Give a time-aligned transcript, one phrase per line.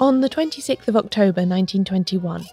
[0.00, 2.44] On the 26th of October 1921,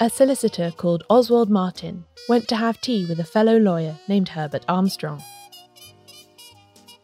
[0.00, 4.66] a solicitor called Oswald Martin went to have tea with a fellow lawyer named Herbert
[4.68, 5.22] Armstrong.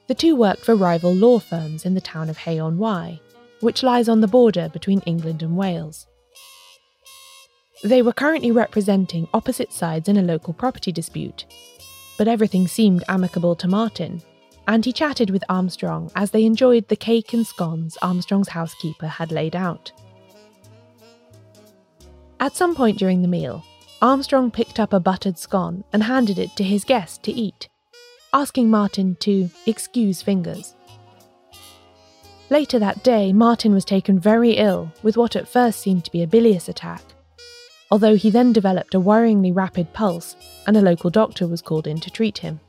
[0.06, 3.20] The two worked for rival law firms in the town of Hay on Wye,
[3.60, 6.06] which lies on the border between England and Wales.
[7.82, 11.46] They were currently representing opposite sides in a local property dispute,
[12.18, 14.20] but everything seemed amicable to Martin,
[14.66, 19.30] and he chatted with Armstrong as they enjoyed the cake and scones Armstrong's housekeeper had
[19.30, 19.92] laid out.
[22.40, 23.64] At some point during the meal,
[24.02, 27.68] Armstrong picked up a buttered scone and handed it to his guest to eat,
[28.32, 30.74] asking Martin to excuse fingers.
[32.50, 36.22] Later that day, Martin was taken very ill with what at first seemed to be
[36.22, 37.02] a bilious attack,
[37.90, 40.36] although he then developed a worryingly rapid pulse
[40.66, 42.60] and a local doctor was called in to treat him.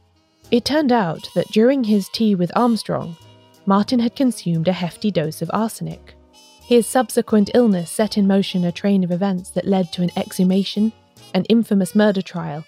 [0.50, 3.18] It turned out that during his tea with Armstrong,
[3.66, 6.16] Martin had consumed a hefty dose of arsenic.
[6.62, 10.94] His subsequent illness set in motion a train of events that led to an exhumation,
[11.34, 12.64] an infamous murder trial,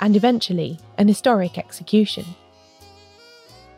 [0.00, 2.24] and eventually an historic execution.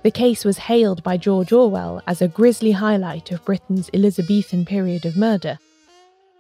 [0.02, 5.04] The case was hailed by George Orwell as a grisly highlight of Britain's Elizabethan period
[5.04, 5.58] of murder,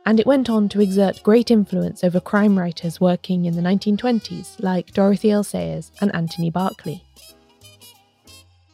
[0.06, 4.62] and it went on to exert great influence over crime writers working in the 1920s
[4.62, 5.42] like Dorothy L.
[5.42, 7.02] Sayers and Anthony Berkeley.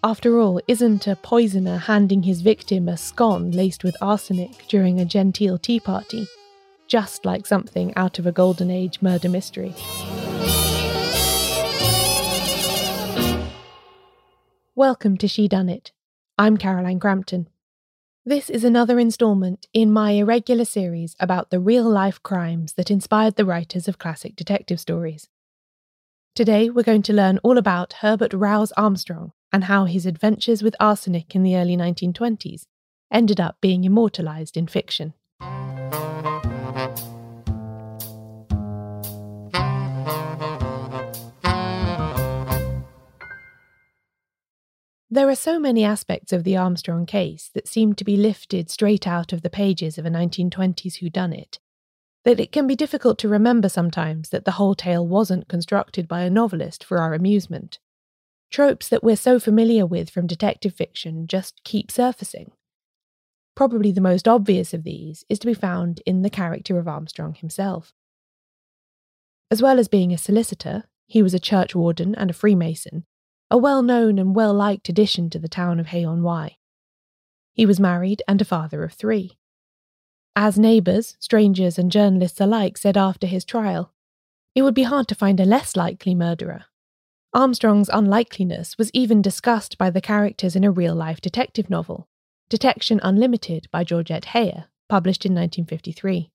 [0.05, 5.07] After all, isn't a poisoner handing his victim a scone laced with arsenic during a
[5.07, 6.29] genteel tea party
[6.87, 9.75] just like something out of a Golden Age murder mystery?
[14.75, 15.93] Welcome to Shedunnit.
[16.37, 17.49] I'm Caroline Crampton.
[18.25, 23.35] This is another instalment in my irregular series about the real life crimes that inspired
[23.35, 25.29] the writers of classic detective stories.
[26.37, 30.77] Today, we're going to learn all about Herbert Rouse Armstrong and how his adventures with
[30.79, 32.67] arsenic in the early 1920s
[33.11, 35.15] ended up being immortalised in fiction.
[45.13, 49.07] There are so many aspects of the Armstrong case that seem to be lifted straight
[49.07, 51.59] out of the pages of a 1920s whodunit
[52.25, 56.23] that it can be difficult to remember sometimes that the whole tale wasn't constructed by
[56.23, 57.79] a novelist for our amusement.
[58.51, 62.53] Tropes that we're so familiar with from detective fiction just keep surfacing.
[63.55, 67.35] Probably the most obvious of these is to be found in the character of Armstrong
[67.35, 67.93] himself.
[69.51, 73.05] As well as being a solicitor, he was a churchwarden and a Freemason,
[73.53, 76.57] a well known and well liked addition to the town of Hay on Wye.
[77.53, 79.37] He was married and a father of three.
[80.35, 83.93] As neighbours, strangers, and journalists alike said after his trial,
[84.55, 86.65] it would be hard to find a less likely murderer.
[87.35, 92.09] Armstrong's unlikeliness was even discussed by the characters in a real life detective novel,
[92.49, 96.31] Detection Unlimited by Georgette Heyer, published in 1953.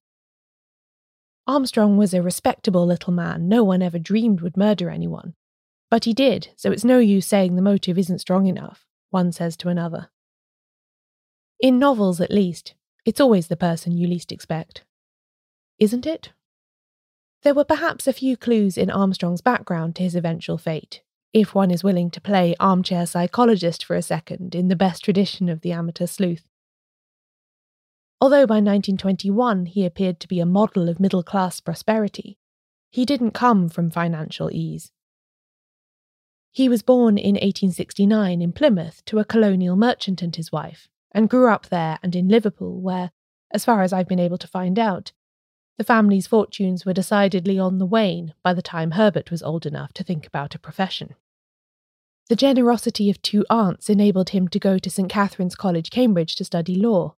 [1.48, 5.34] Armstrong was a respectable little man no one ever dreamed would murder anyone,
[5.90, 9.56] but he did, so it's no use saying the motive isn't strong enough, one says
[9.58, 10.10] to another.
[11.60, 14.84] In novels, at least, it's always the person you least expect.
[15.78, 16.32] Isn't it?
[17.42, 21.70] There were perhaps a few clues in Armstrong's background to his eventual fate, if one
[21.70, 25.72] is willing to play armchair psychologist for a second in the best tradition of the
[25.72, 26.48] amateur sleuth.
[28.20, 32.38] Although by 1921 he appeared to be a model of middle class prosperity,
[32.90, 34.90] he didn't come from financial ease.
[36.50, 41.28] He was born in 1869 in Plymouth to a colonial merchant and his wife, and
[41.28, 43.10] grew up there and in Liverpool, where,
[43.52, 45.12] as far as I've been able to find out,
[45.78, 49.92] the family's fortunes were decidedly on the wane by the time Herbert was old enough
[49.94, 51.14] to think about a profession.
[52.28, 56.44] The generosity of two aunts enabled him to go to St Catherine's College, Cambridge to
[56.44, 57.14] study law.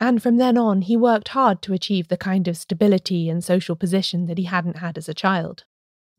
[0.00, 3.76] And from then on, he worked hard to achieve the kind of stability and social
[3.76, 5.64] position that he hadn't had as a child.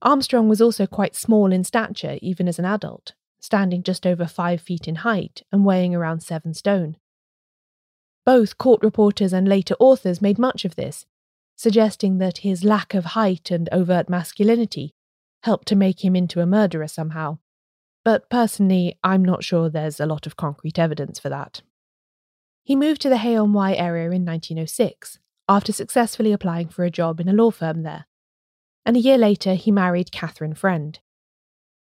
[0.02, 4.62] Armstrong was also quite small in stature, even as an adult, standing just over five
[4.62, 6.98] feet in height and weighing around seven stone.
[8.26, 11.06] Both court reporters and later authors made much of this,
[11.56, 14.94] suggesting that his lack of height and overt masculinity
[15.44, 17.40] helped to make him into a murderer somehow.
[18.04, 21.62] But personally, I'm not sure there's a lot of concrete evidence for that.
[22.64, 26.92] He moved to the Hay on Wye area in 1906, after successfully applying for a
[26.92, 28.06] job in a law firm there
[28.88, 30.98] and a year later he married Catherine Friend.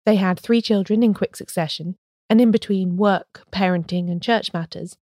[0.05, 1.97] They had three children in quick succession,
[2.29, 4.99] and in between work, parenting, and church matters,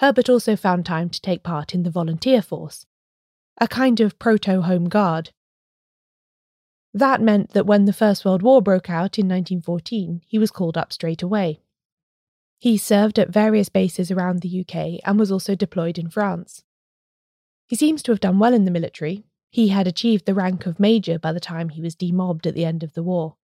[0.00, 2.84] Herbert also found time to take part in the volunteer force,
[3.58, 5.30] a kind of proto home guard.
[6.92, 10.76] That meant that when the First World War broke out in 1914, he was called
[10.76, 11.60] up straight away.
[12.58, 16.64] He served at various bases around the UK and was also deployed in France.
[17.66, 19.24] He seems to have done well in the military.
[19.50, 22.64] He had achieved the rank of major by the time he was demobbed at the
[22.64, 23.34] end of the war.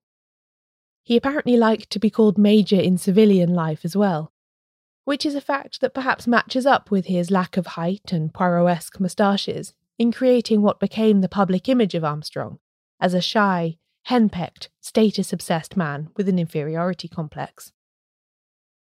[1.02, 4.32] He apparently liked to be called major in civilian life as well,
[5.04, 8.98] which is a fact that perhaps matches up with his lack of height and Poirot-esque
[9.00, 12.58] moustaches in creating what became the public image of Armstrong
[13.00, 13.76] as a shy,
[14.08, 17.72] henpecked, status obsessed man with an inferiority complex.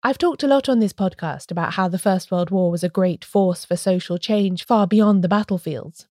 [0.03, 2.89] I've talked a lot on this podcast about how the First World War was a
[2.89, 6.07] great force for social change far beyond the battlefields,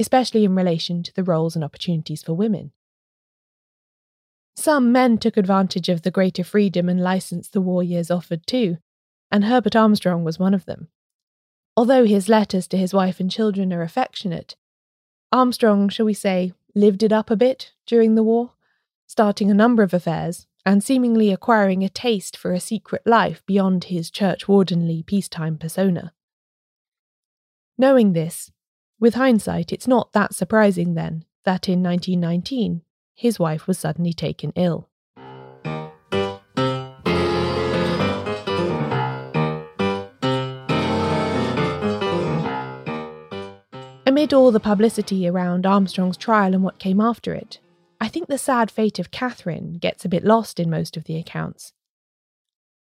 [0.00, 2.72] especially in relation to the roles and opportunities for women.
[4.56, 8.78] Some men took advantage of the greater freedom and license the war years offered too,
[9.30, 10.88] and Herbert Armstrong was one of them.
[11.76, 14.56] Although his letters to his wife and children are affectionate,
[15.30, 18.54] Armstrong, shall we say, lived it up a bit during the war,
[19.06, 23.84] starting a number of affairs and seemingly acquiring a taste for a secret life beyond
[23.84, 26.12] his churchwardenly peacetime persona.
[27.78, 28.50] Knowing this,
[29.00, 32.82] with hindsight, it's not that surprising then that in 1919
[33.14, 34.88] his wife was suddenly taken ill.
[44.06, 47.58] Amid all the publicity around Armstrong's trial and what came after it,
[48.00, 51.16] I think the sad fate of Catherine gets a bit lost in most of the
[51.16, 51.72] accounts.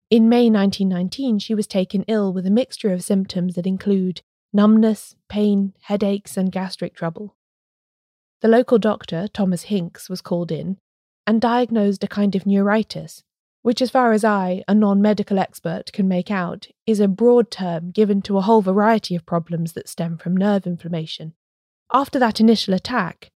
[0.09, 4.23] In May 1919, she was taken ill with a mixture of symptoms that include
[4.57, 7.37] numbness, pain, headaches, and gastric trouble.
[8.41, 10.79] The local doctor, Thomas Hinks, was called in
[11.27, 13.23] and diagnosed a kind of neuritis,
[13.63, 17.51] which, as far as I, a non medical expert, can make out, is a broad
[17.51, 21.35] term given to a whole variety of problems that stem from nerve inflammation.
[21.93, 23.31] After that initial attack,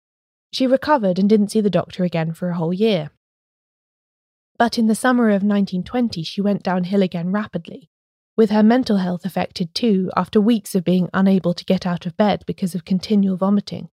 [0.53, 3.11] she recovered and didn't see the doctor again for a whole year.
[4.57, 7.91] But in the summer of 1920, she went downhill again rapidly,
[8.39, 12.17] with her mental health affected too after weeks of being unable to get out of
[12.17, 13.89] bed because of continual vomiting.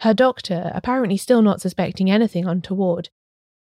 [0.00, 3.08] Her doctor, apparently still not suspecting anything untoward,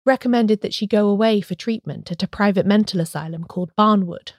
[0.08, 4.32] recommended that she go away for treatment at a private mental asylum called Barnwood.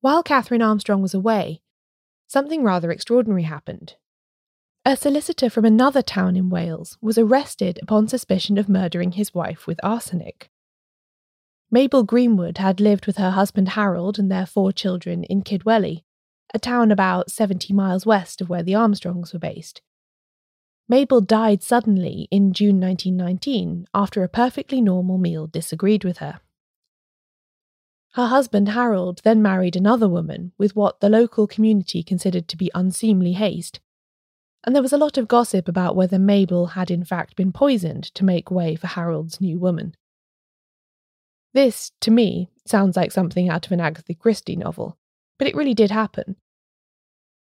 [0.00, 1.62] While Catherine Armstrong was away,
[2.28, 3.96] something rather extraordinary happened.
[4.84, 9.66] A solicitor from another town in Wales was arrested upon suspicion of murdering his wife
[9.66, 10.48] with arsenic.
[11.70, 16.02] Mabel Greenwood had lived with her husband Harold and their four children in Kidwelly,
[16.52, 19.80] a town about 70 miles west of where the Armstrongs were based,
[20.90, 26.40] Mabel died suddenly in June 1919 after a perfectly normal meal disagreed with her.
[28.14, 32.72] Her husband Harold then married another woman with what the local community considered to be
[32.74, 33.78] unseemly haste,
[34.64, 38.12] and there was a lot of gossip about whether Mabel had in fact been poisoned
[38.14, 39.94] to make way for Harold's new woman.
[41.52, 44.96] This, to me, sounds like something out of an Agatha Christie novel,
[45.38, 46.36] but it really did happen,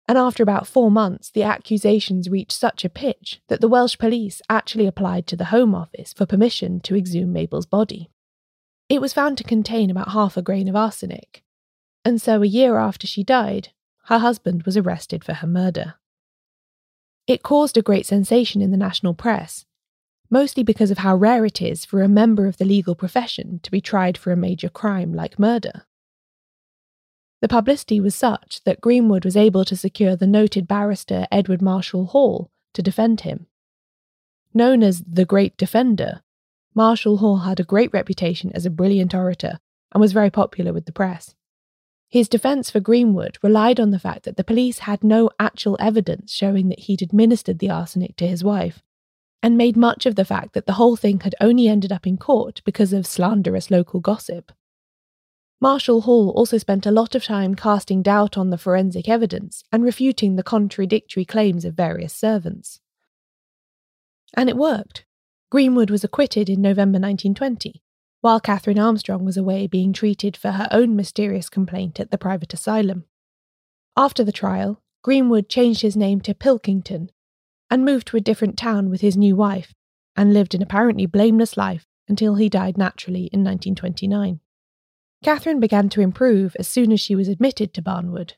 [0.08, 4.42] and after about four months, the accusations reached such a pitch that the Welsh police
[4.50, 8.10] actually applied to the Home Office for permission to exhume Mabel's body.
[8.88, 11.44] It was found to contain about half a grain of arsenic,
[12.06, 13.70] and so a year after she died,
[14.06, 15.96] her husband was arrested for her murder.
[17.28, 19.66] It caused a great sensation in the national press,
[20.30, 23.72] mostly because of how rare it is for a member of the legal profession to
[23.72, 25.86] be tried for a major crime like murder.
[27.42, 32.08] The publicity was such that Greenwood was able to secure the noted barrister Edward Marshall
[32.08, 33.46] Hall to defend him.
[34.54, 36.22] Known as the Great Defender,
[36.74, 39.60] Marshall Hall had a great reputation as a brilliant orator
[39.94, 41.36] and was very popular with the press.
[42.10, 46.32] His defence for Greenwood relied on the fact that the police had no actual evidence
[46.34, 48.82] showing that he'd administered the arsenic to his wife,
[49.44, 52.18] and made much of the fact that the whole thing had only ended up in
[52.18, 54.52] court because of slanderous local gossip.
[55.60, 59.84] Marshall Hall also spent a lot of time casting doubt on the forensic evidence and
[59.84, 62.80] refuting the contradictory claims of various servants.
[64.36, 65.06] And it worked.
[65.50, 67.82] Greenwood was acquitted in November 1920,
[68.22, 72.54] while Catherine Armstrong was away being treated for her own mysterious complaint at the private
[72.54, 73.06] asylum.
[73.96, 77.10] After the trial, Greenwood changed his name to Pilkington
[77.70, 79.74] and moved to a different town with his new wife
[80.16, 84.40] and lived an apparently blameless life until he died naturally in 1929.
[85.24, 88.34] Catherine began to improve as soon as she was admitted to Barnwood.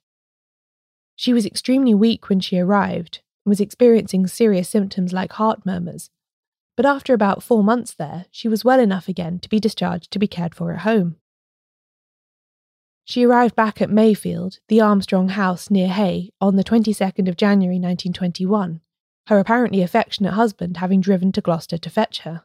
[1.16, 6.10] She was extremely weak when she arrived and was experiencing serious symptoms like heart murmurs,
[6.78, 10.20] but after about four months there, she was well enough again to be discharged to
[10.20, 11.18] be cared for at home.
[13.04, 17.76] She arrived back at Mayfield, the Armstrong house near Hay, on the 22nd of January
[17.76, 18.80] 1921,
[19.30, 22.42] her apparently affectionate husband having driven to Gloucester to fetch her.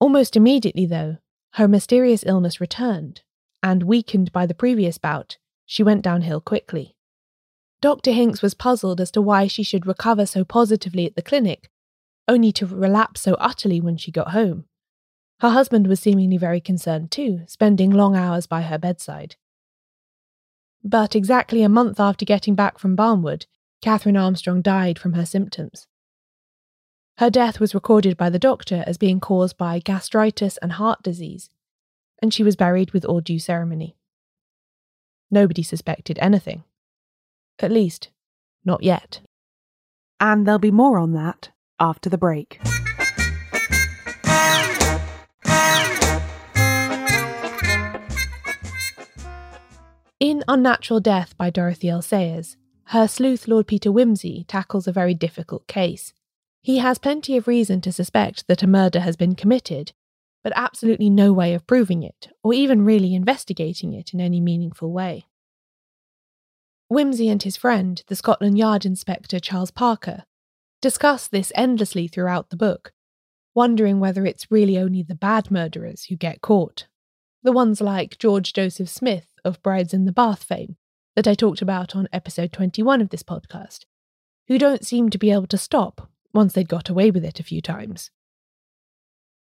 [0.00, 1.18] Almost immediately, though,
[1.52, 3.22] her mysterious illness returned,
[3.62, 6.96] and weakened by the previous bout, she went downhill quickly.
[7.80, 8.10] Dr.
[8.10, 11.70] Hinks was puzzled as to why she should recover so positively at the clinic,
[12.26, 14.64] only to relapse so utterly when she got home.
[15.38, 19.36] Her husband was seemingly very concerned too, spending long hours by her bedside.
[20.82, 23.46] But exactly a month after getting back from Barnwood,
[23.80, 25.86] Catherine Armstrong died from her symptoms.
[27.18, 31.50] Her death was recorded by the doctor as being caused by gastritis and heart disease,
[32.22, 33.96] and she was buried with all due ceremony.
[35.28, 36.62] Nobody suspected anything.
[37.58, 38.10] At least,
[38.64, 39.20] not yet.
[40.20, 42.60] And there'll be more on that after the break.
[50.20, 52.00] In Unnatural Death by Dorothy L.
[52.00, 56.12] Sayers, her sleuth Lord Peter Wimsey tackles a very difficult case.
[56.68, 59.92] He has plenty of reason to suspect that a murder has been committed,
[60.44, 64.92] but absolutely no way of proving it, or even really investigating it in any meaningful
[64.92, 65.24] way.
[66.92, 70.24] Wimsey and his friend, the Scotland Yard Inspector Charles Parker,
[70.82, 72.92] discuss this endlessly throughout the book,
[73.54, 76.86] wondering whether it's really only the bad murderers who get caught.
[77.42, 80.76] The ones like George Joseph Smith of Brides in the Bath fame,
[81.16, 83.86] that I talked about on episode 21 of this podcast,
[84.48, 87.44] who don't seem to be able to stop once they'd got away with it a
[87.44, 88.10] few times.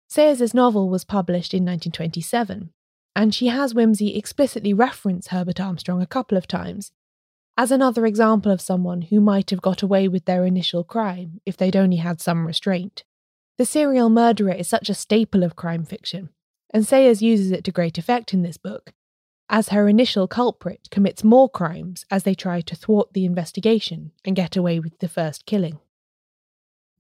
[0.09, 2.71] Sayers's novel was published in 1927,
[3.17, 6.93] and she has Wimsey explicitly reference Herbert Armstrong a couple of times
[7.57, 11.57] as another example of someone who might have got away with their initial crime if
[11.57, 13.05] they'd only had some restraint.
[13.59, 16.31] The serial murderer is such a staple of crime fiction,
[16.73, 18.93] and Sayers uses it to great effect in this book,
[19.51, 24.35] as her initial culprit commits more crimes as they try to thwart the investigation and
[24.35, 25.79] get away with the first killing.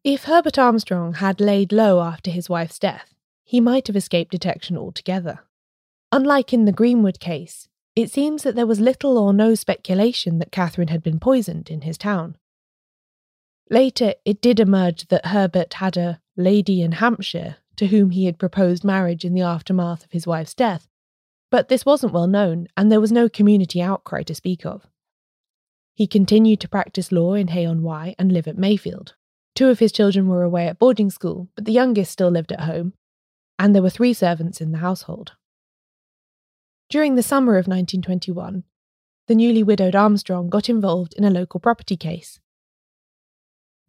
[0.05, 4.77] If Herbert Armstrong had laid low after his wife's death, he might have escaped detection
[4.77, 5.41] altogether.
[6.11, 10.51] Unlike in the Greenwood case, it seems that there was little or no speculation that
[10.51, 12.37] Catherine had been poisoned in his town.
[13.71, 18.41] Later, it did emerge that Herbert had a lady in Hampshire to whom he had
[18.41, 20.89] proposed marriage in the aftermath of his wife's death,
[21.49, 24.85] but this wasn't well known, and there was no community outcry to speak of.
[25.95, 29.15] He continued to practice law in Hay-on-Wye and live at Mayfield.
[29.55, 32.61] Two of his children were away at boarding school, but the youngest still lived at
[32.61, 32.95] home,
[33.59, 35.33] and there were three servants in the household.
[36.89, 38.65] During the summer of 1921,
[39.27, 42.39] the newly widowed Armstrong got involved in a local property case.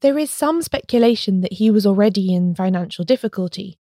[0.02, 3.78] There is some speculation that he was already in financial difficulty,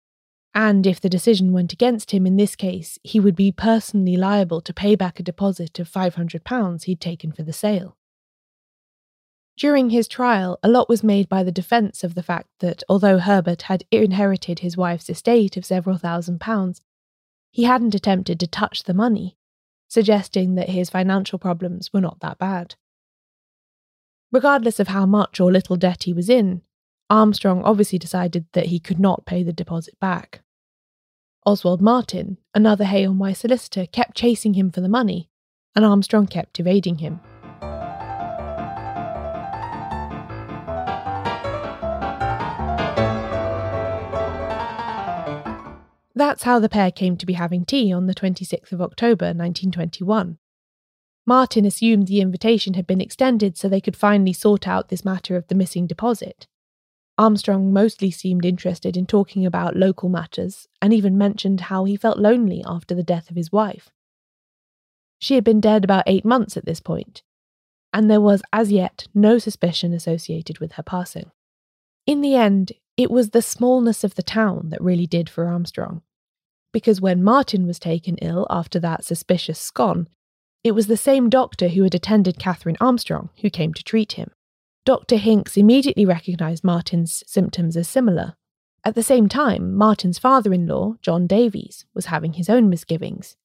[0.54, 4.60] and if the decision went against him in this case, he would be personally liable
[4.62, 7.97] to pay back a deposit of £500 he'd taken for the sale.
[9.58, 13.18] During his trial, a lot was made by the defence of the fact that although
[13.18, 16.80] Herbert had inherited his wife's estate of several thousand pounds,
[17.50, 19.36] he hadn't attempted to touch the money,
[19.88, 22.76] suggesting that his financial problems were not that bad.
[24.30, 26.62] Regardless of how much or little debt he was in,
[27.10, 30.42] Armstrong obviously decided that he could not pay the deposit back.
[31.44, 35.30] Oswald Martin, another Hay-on-Wye solicitor, kept chasing him for the money,
[35.74, 37.18] and Armstrong kept evading him.
[46.18, 50.38] That's how the pair came to be having tea on the 26th of October 1921.
[51.24, 55.36] Martin assumed the invitation had been extended so they could finally sort out this matter
[55.36, 56.48] of the missing deposit.
[57.16, 62.18] Armstrong mostly seemed interested in talking about local matters and even mentioned how he felt
[62.18, 63.90] lonely after the death of his wife.
[65.20, 67.22] She had been dead about eight months at this point,
[67.92, 71.30] and there was as yet no suspicion associated with her passing.
[72.08, 76.02] In the end, it was the smallness of the town that really did for Armstrong,
[76.72, 80.08] because when Martin was taken ill after that suspicious scone,
[80.64, 84.30] it was the same doctor who had attended Catherine Armstrong who came to treat him.
[84.84, 85.16] Dr.
[85.16, 88.34] Hinks immediately recognised Martin's symptoms as similar.
[88.84, 93.36] At the same time, Martin's father in law, John Davies, was having his own misgivings.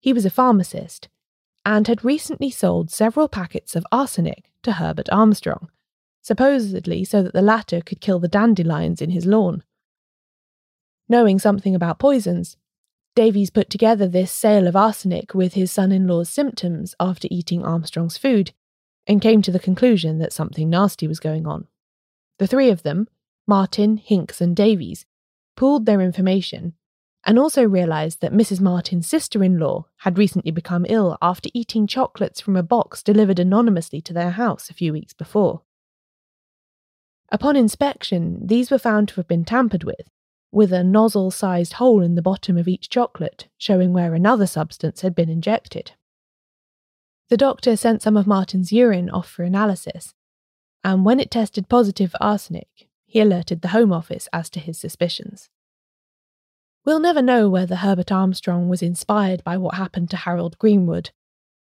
[0.00, 1.08] He was a pharmacist
[1.64, 5.68] and had recently sold several packets of arsenic to Herbert Armstrong,
[6.20, 9.62] supposedly so that the latter could kill the dandelions in his lawn.
[11.12, 12.56] Knowing something about poisons,
[13.14, 17.62] Davies put together this sale of arsenic with his son in law's symptoms after eating
[17.62, 18.52] Armstrong's food
[19.06, 21.66] and came to the conclusion that something nasty was going on.
[22.38, 23.08] The three of them,
[23.46, 25.04] Martin, Hinks, and Davies,
[25.54, 26.72] pooled their information
[27.26, 28.62] and also realised that Mrs.
[28.62, 33.38] Martin's sister in law had recently become ill after eating chocolates from a box delivered
[33.38, 35.60] anonymously to their house a few weeks before.
[37.30, 40.08] Upon inspection, these were found to have been tampered with,
[40.52, 45.00] with a nozzle sized hole in the bottom of each chocolate showing where another substance
[45.00, 45.92] had been injected.
[47.30, 50.14] The doctor sent some of Martin's urine off for analysis,
[50.84, 54.78] and when it tested positive for arsenic, he alerted the Home Office as to his
[54.78, 55.48] suspicions.
[56.84, 61.10] We'll never know whether Herbert Armstrong was inspired by what happened to Harold Greenwood,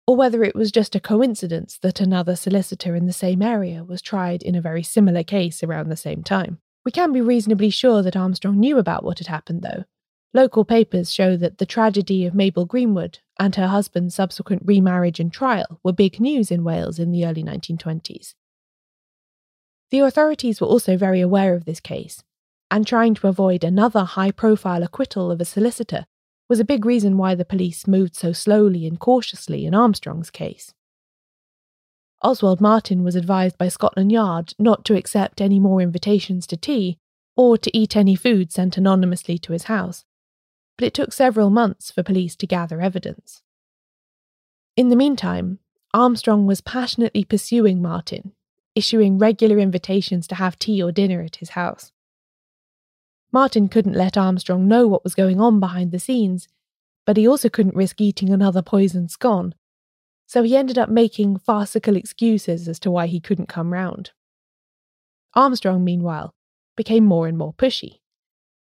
[0.05, 4.01] or whether it was just a coincidence that another solicitor in the same area was
[4.01, 6.59] tried in a very similar case around the same time.
[6.87, 9.83] We can be reasonably sure that Armstrong knew about what had happened, though.
[10.33, 15.29] Local papers show that the tragedy of Mabel Greenwood and her husband's subsequent remarriage and
[15.29, 18.35] trial were big news in Wales in the early 1920s.
[19.91, 22.23] The authorities were also very aware of this case,
[22.71, 26.05] and trying to avoid another high profile acquittal of a solicitor
[26.47, 30.73] was a big reason why the police moved so slowly and cautiously in Armstrong's case.
[32.21, 36.97] Oswald Martin was advised by Scotland Yard not to accept any more invitations to tea
[37.35, 40.03] or to eat any food sent anonymously to his house,
[40.77, 43.43] but it took several months for police to gather evidence.
[44.75, 45.59] In the meantime,
[45.93, 48.33] Armstrong was passionately pursuing Martin,
[48.73, 51.91] issuing regular invitations to have tea or dinner at his house.
[53.31, 56.47] Martin couldn't let Armstrong know what was going on behind the scenes,
[57.05, 59.53] but he also couldn't risk eating another poisoned scone,
[60.27, 64.11] so he ended up making farcical excuses as to why he couldn't come round.
[65.33, 66.35] Armstrong, meanwhile,
[66.75, 68.01] became more and more pushy.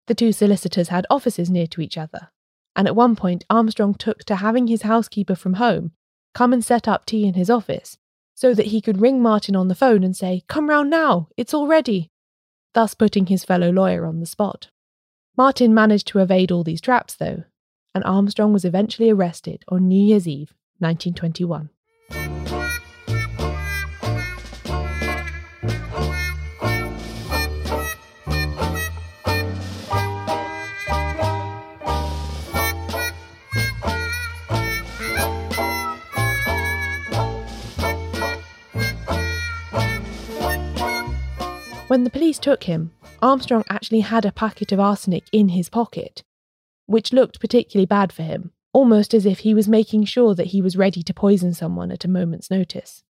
[0.07, 2.31] The two solicitors had offices near to each other,
[2.77, 5.93] and at one point Armstrong took to having his housekeeper from home
[6.35, 7.99] come and set up tea in his office
[8.35, 11.53] so that he could ring Martin on the phone and say, Come round now, it's
[11.53, 12.11] all ready,
[12.73, 14.69] thus putting his fellow lawyer on the spot.
[15.37, 17.45] Martin managed to evade all these traps, though,
[17.95, 21.71] and Armstrong was eventually arrested on New Year's Eve, 1921.
[41.91, 46.23] When the police took him, Armstrong actually had a packet of arsenic in his pocket,
[46.87, 50.63] which looked particularly bad for him, almost as if he was making sure that he
[50.63, 53.03] was ready to poison someone at a moment's notice.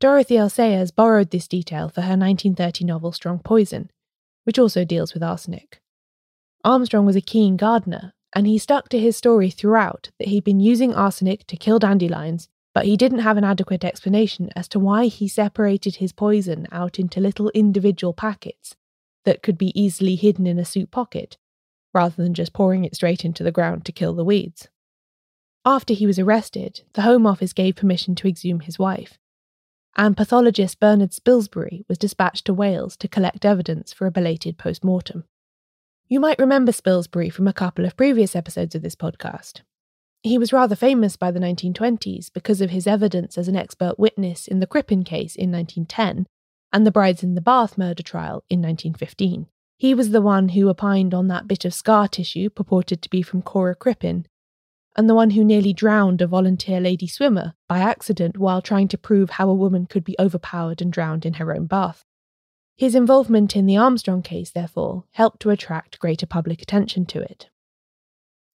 [0.00, 0.48] Dorothy L.
[0.48, 3.90] Sayers borrowed this detail for her 1930 novel Strong Poison,
[4.44, 5.80] which also deals with arsenic.
[6.64, 10.60] Armstrong was a keen gardener, and he stuck to his story throughout that he'd been
[10.60, 15.06] using arsenic to kill dandelions but he didn't have an adequate explanation as to why
[15.06, 18.74] he separated his poison out into little individual packets
[19.24, 21.36] that could be easily hidden in a suit pocket,
[21.92, 24.68] rather than just pouring it straight into the ground to kill the weeds.
[25.64, 29.18] After he was arrested, the Home Office gave permission to exhume his wife,
[29.96, 34.82] and pathologist Bernard Spilsbury was dispatched to Wales to collect evidence for a belated post
[34.82, 35.24] mortem.
[36.08, 39.60] You might remember Spilsbury from a couple of previous episodes of this podcast.
[40.22, 44.46] He was rather famous by the 1920s because of his evidence as an expert witness
[44.46, 46.26] in the Crippen case in 1910
[46.72, 49.46] and the Brides in the Bath murder trial in 1915.
[49.82, 53.20] He was the one who opined on that bit of scar tissue purported to be
[53.20, 54.28] from Cora Crippen,
[54.94, 58.96] and the one who nearly drowned a volunteer lady swimmer by accident while trying to
[58.96, 62.04] prove how a woman could be overpowered and drowned in her own bath.
[62.76, 67.50] His involvement in the Armstrong case, therefore, helped to attract greater public attention to it.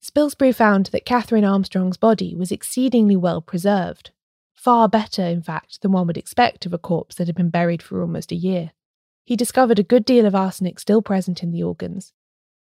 [0.02, 4.12] Spilsbury found that Catherine Armstrong's body was exceedingly well preserved,
[4.54, 7.84] far better, in fact, than one would expect of a corpse that had been buried
[7.84, 8.72] for almost a year.
[9.28, 12.14] He discovered a good deal of arsenic still present in the organs,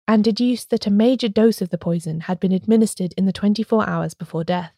[0.07, 3.89] and deduced that a major dose of the poison had been administered in the 24
[3.89, 4.73] hours before death.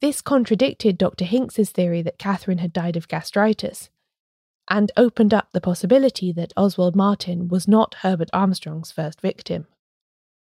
[0.00, 1.26] This contradicted Dr.
[1.26, 3.90] Hinks's theory that Catherine had died of gastritis,
[4.70, 9.66] and opened up the possibility that Oswald Martin was not Herbert Armstrong's first victim.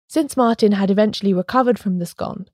[0.07, 2.47] Since Martin had eventually recovered from the scone,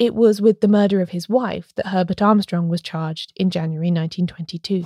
[0.00, 3.92] it was with the murder of his wife that Herbert Armstrong was charged in January
[3.92, 4.84] 1922.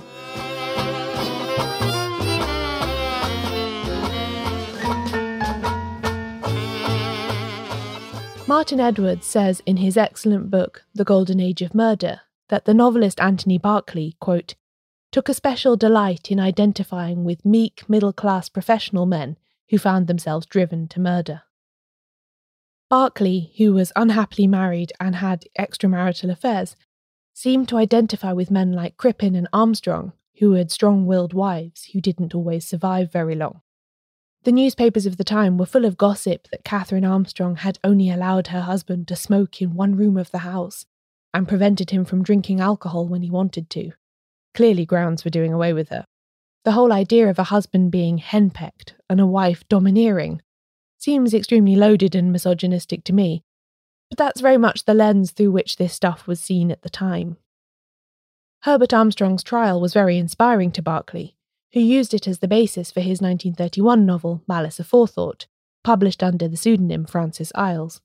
[8.51, 13.17] Martin Edwards says in his excellent book, The Golden Age of Murder, that the novelist
[13.21, 14.55] Anthony Berkeley, quote,
[15.09, 19.37] took a special delight in identifying with meek middle class professional men
[19.69, 21.43] who found themselves driven to murder.
[22.89, 26.75] Berkeley, who was unhappily married and had extramarital affairs,
[27.33, 32.01] seemed to identify with men like Crippen and Armstrong, who had strong willed wives who
[32.01, 33.61] didn't always survive very long.
[34.43, 38.47] The newspapers of the time were full of gossip that Catherine Armstrong had only allowed
[38.47, 40.87] her husband to smoke in one room of the house
[41.31, 43.91] and prevented him from drinking alcohol when he wanted to.
[44.55, 46.05] Clearly, grounds for doing away with her.
[46.65, 50.41] The whole idea of a husband being henpecked and a wife domineering
[50.97, 53.43] seems extremely loaded and misogynistic to me,
[54.09, 57.37] but that's very much the lens through which this stuff was seen at the time.
[58.63, 61.35] Herbert Armstrong's trial was very inspiring to Berkeley,
[61.73, 65.45] who used it as the basis for his 1931 novel Malice Aforethought,
[65.83, 68.01] published under the pseudonym Francis Iles.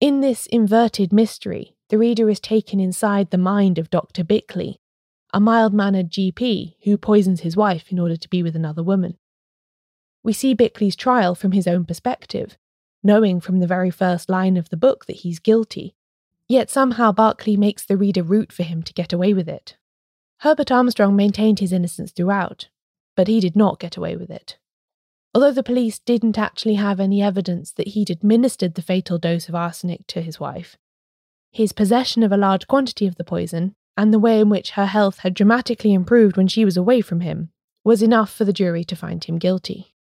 [0.00, 4.24] In this inverted mystery, the reader is taken inside the mind of Dr.
[4.24, 4.76] Bickleigh,
[5.32, 9.16] a mild mannered GP who poisons his wife in order to be with another woman.
[10.22, 12.56] We see Bickleigh's trial from his own perspective,
[13.02, 15.94] knowing from the very first line of the book that he's guilty
[16.48, 19.76] Yet somehow Berkeley makes the reader root for him to get away with it.
[20.40, 22.68] Herbert Armstrong maintained his innocence throughout,
[23.16, 24.56] but he did not get away with it.
[25.34, 29.54] Although the police didn't actually have any evidence that he'd administered the fatal dose of
[29.54, 30.76] arsenic to his wife,
[31.50, 34.86] his possession of a large quantity of the poison, and the way in which her
[34.86, 37.50] health had dramatically improved when she was away from him,
[37.82, 39.94] was enough for the jury to find him guilty.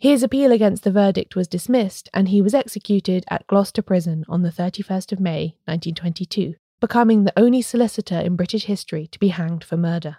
[0.00, 4.42] His appeal against the verdict was dismissed and he was executed at Gloucester Prison on
[4.42, 9.64] the 31st of May 1922, becoming the only solicitor in British history to be hanged
[9.64, 10.18] for murder.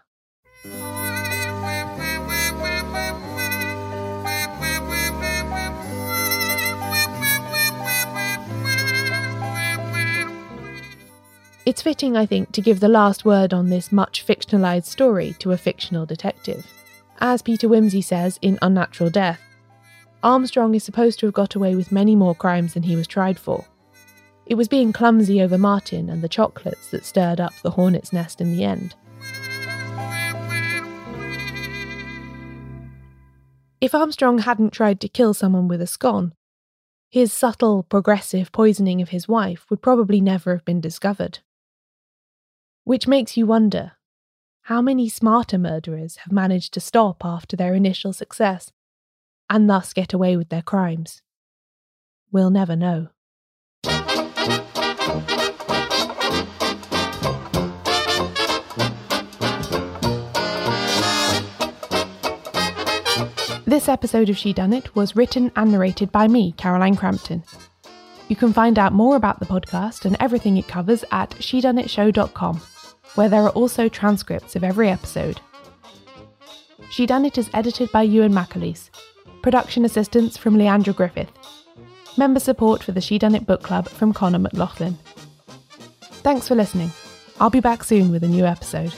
[11.70, 15.52] It's fitting, I think, to give the last word on this much fictionalised story to
[15.52, 16.66] a fictional detective.
[17.20, 19.40] As Peter Wimsey says in Unnatural Death,
[20.24, 23.38] Armstrong is supposed to have got away with many more crimes than he was tried
[23.38, 23.66] for.
[24.48, 28.42] It was being clumsy over Martin and the chocolates that stirred up the hornet's nest
[28.42, 28.96] in the end.
[33.80, 36.34] If Armstrong hadn't tried to kill someone with a scone,
[37.12, 41.42] his subtle, progressive poisoning of his wife would probably never have been discovered.
[42.90, 43.92] Which makes you wonder
[44.62, 48.72] how many smarter murderers have managed to stop after their initial success
[49.48, 51.22] and thus get away with their crimes.
[52.32, 53.10] We'll never know.
[63.68, 67.44] This episode of Shedunnit was written and narrated by me, Caroline Crampton.
[68.30, 72.62] You can find out more about the podcast and everything it covers at shedunnitshow.com,
[73.16, 75.40] where there are also transcripts of every episode.
[76.92, 78.90] Shedunnit is edited by Ewan McAleese
[79.42, 81.32] Production assistance from Leandra Griffith.
[82.18, 84.98] Member support for the Shedunnit Book Club from Connor McLaughlin.
[86.22, 86.92] Thanks for listening.
[87.40, 88.94] I'll be back soon with a new episode.